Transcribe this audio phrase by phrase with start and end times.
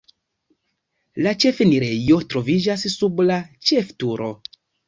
[1.25, 3.41] La ĉefenirejo troviĝas sub la
[3.73, 4.33] ĉefturo.